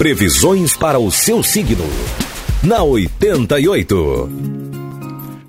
Previsões 0.00 0.74
para 0.74 0.98
o 0.98 1.10
seu 1.10 1.42
signo. 1.42 1.84
Na 2.62 2.82
88. 2.82 4.30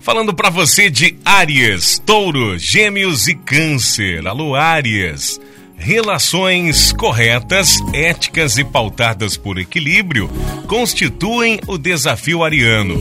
Falando 0.00 0.34
para 0.34 0.50
você 0.50 0.90
de 0.90 1.16
Áries, 1.24 2.02
Touro, 2.04 2.58
Gêmeos 2.58 3.28
e 3.28 3.36
Câncer. 3.36 4.26
Alô, 4.26 4.56
Áries. 4.56 5.40
Relações 5.76 6.90
corretas, 6.90 7.78
éticas 7.92 8.58
e 8.58 8.64
pautadas 8.64 9.36
por 9.36 9.56
equilíbrio 9.56 10.28
constituem 10.66 11.60
o 11.68 11.78
desafio 11.78 12.42
ariano. 12.42 13.00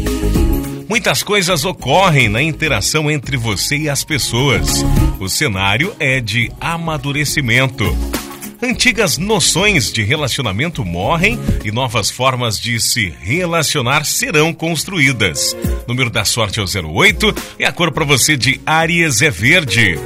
Muitas 0.88 1.24
coisas 1.24 1.66
ocorrem 1.66 2.30
na 2.30 2.44
interação 2.44 3.10
entre 3.10 3.38
você 3.38 3.76
e 3.76 3.90
as 3.90 4.04
pessoas. 4.04 4.86
O 5.20 5.28
cenário 5.28 5.96
é 6.00 6.22
de 6.22 6.52
amadurecimento. 6.62 8.19
Antigas 8.62 9.18
noções 9.18 9.90
de 9.90 10.04
relacionamento 10.04 10.84
morrem 10.84 11.40
e 11.64 11.72
novas 11.72 12.12
formas 12.12 12.60
de 12.60 12.78
se 12.78 13.14
relacionar 13.22 14.06
serão 14.06 14.54
construídas. 14.54 15.56
Número 15.88 16.10
da 16.10 16.26
sorte 16.26 16.60
é 16.60 16.64
o 16.64 16.90
08 16.92 17.34
e 17.58 17.64
a 17.64 17.72
cor 17.72 17.90
para 17.94 18.04
você 18.04 18.36
de 18.36 18.60
Áries 18.66 19.22
é 19.22 19.30
verde. 19.30 19.98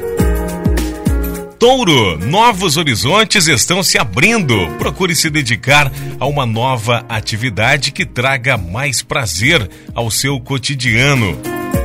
Touro, 1.58 2.20
novos 2.20 2.78
horizontes 2.78 3.48
estão 3.48 3.82
se 3.82 3.98
abrindo. 3.98 4.56
Procure 4.78 5.16
se 5.16 5.32
dedicar 5.32 5.92
a 6.20 6.28
uma 6.28 6.46
nova 6.46 7.04
atividade 7.10 7.92
que 7.92 8.06
traga 8.06 8.56
mais 8.56 9.02
prazer 9.02 9.68
ao 9.96 10.12
seu 10.12 10.40
cotidiano. 10.40 11.40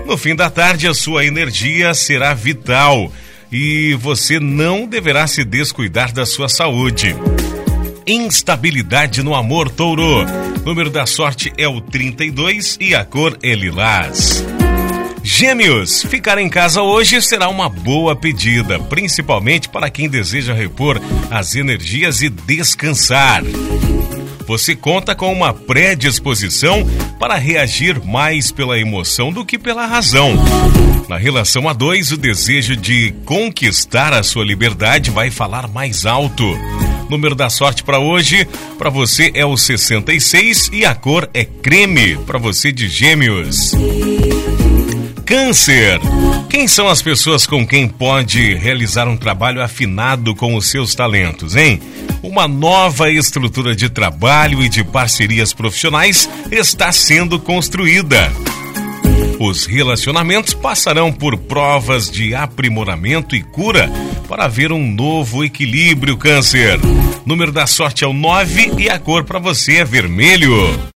No 0.06 0.18
fim 0.18 0.34
da 0.34 0.50
tarde, 0.50 0.87
a 0.87 0.92
sua 0.92 1.24
energia 1.24 1.95
será 1.95 2.34
vital 2.34 3.10
e 3.51 3.95
você 3.95 4.38
não 4.38 4.87
deverá 4.87 5.27
se 5.27 5.45
descuidar 5.45 6.12
da 6.12 6.27
sua 6.27 6.48
saúde. 6.48 7.15
Instabilidade 8.07 9.23
no 9.23 9.34
amor, 9.34 9.71
touro. 9.71 10.24
Número 10.65 10.91
da 10.91 11.07
sorte 11.07 11.52
é 11.57 11.69
o 11.69 11.80
32 11.80 12.79
e 12.80 12.95
a 12.95 13.05
cor 13.05 13.38
é 13.43 13.55
lilás. 13.55 14.45
Gêmeos, 15.23 16.02
ficar 16.05 16.38
em 16.38 16.49
casa 16.49 16.80
hoje 16.80 17.21
será 17.21 17.49
uma 17.49 17.68
boa 17.68 18.16
pedida, 18.16 18.79
principalmente 18.79 19.68
para 19.68 19.90
quem 19.90 20.09
deseja 20.09 20.55
repor 20.55 21.01
as 21.30 21.55
energias 21.55 22.23
e 22.23 22.30
descansar. 22.30 23.43
Você 24.49 24.74
conta 24.74 25.15
com 25.15 25.30
uma 25.30 25.52
predisposição 25.52 26.82
para 27.18 27.37
reagir 27.37 28.02
mais 28.02 28.51
pela 28.51 28.79
emoção 28.79 29.30
do 29.30 29.45
que 29.45 29.59
pela 29.59 29.85
razão. 29.85 30.32
Na 31.07 31.18
relação 31.18 31.68
a 31.68 31.74
dois, 31.74 32.13
o 32.13 32.16
desejo 32.16 32.74
de 32.74 33.15
conquistar 33.27 34.15
a 34.15 34.23
sua 34.23 34.46
liberdade 34.46 35.10
vai 35.10 35.30
falar 35.30 35.68
mais 35.68 36.07
alto. 36.07 36.45
Número 37.10 37.35
da 37.35 37.51
sorte 37.51 37.85
para 37.85 37.99
hoje, 37.99 38.49
para 38.79 38.88
você 38.88 39.30
é 39.35 39.45
o 39.45 39.55
66 39.55 40.71
e 40.73 40.87
a 40.87 40.95
cor 40.95 41.29
é 41.35 41.45
creme, 41.45 42.16
para 42.16 42.38
você 42.38 42.73
de 42.73 42.88
Gêmeos. 42.88 43.74
Câncer. 45.29 46.01
Quem 46.48 46.66
são 46.66 46.88
as 46.88 47.02
pessoas 47.02 47.46
com 47.46 47.66
quem 47.66 47.87
pode 47.87 48.54
realizar 48.54 49.07
um 49.07 49.15
trabalho 49.15 49.62
afinado 49.62 50.34
com 50.34 50.54
os 50.54 50.71
seus 50.71 50.95
talentos, 50.95 51.54
hein? 51.54 51.82
Uma 52.23 52.48
nova 52.48 53.10
estrutura 53.10 53.76
de 53.76 53.90
trabalho 53.90 54.62
e 54.62 54.71
de 54.71 54.82
parcerias 54.82 55.52
profissionais 55.52 56.26
está 56.51 56.90
sendo 56.93 57.38
construída. 57.38 58.32
Os 59.38 59.66
relacionamentos 59.66 60.54
passarão 60.54 61.12
por 61.12 61.37
provas 61.37 62.10
de 62.10 62.34
aprimoramento 62.34 63.37
e 63.37 63.43
cura 63.43 63.93
para 64.26 64.47
haver 64.47 64.72
um 64.72 64.91
novo 64.91 65.44
equilíbrio, 65.44 66.16
Câncer. 66.16 66.81
Número 67.26 67.53
da 67.53 67.66
sorte 67.66 68.03
é 68.03 68.06
o 68.06 68.15
9 68.15 68.72
e 68.78 68.88
a 68.88 68.99
cor 68.99 69.25
para 69.25 69.38
você 69.38 69.76
é 69.76 69.84
vermelho. 69.84 70.88